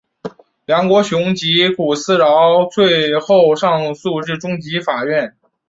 [0.65, 5.35] 梁国雄及古思尧最后上诉至终审法院。